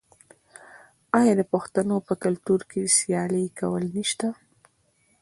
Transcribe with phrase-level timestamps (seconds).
[1.19, 4.27] آیا د پښتنو په کلتور کې سیالي کول نشته؟